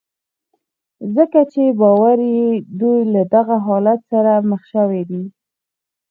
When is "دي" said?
5.09-5.23